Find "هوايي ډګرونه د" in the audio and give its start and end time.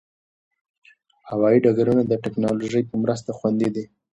1.29-2.13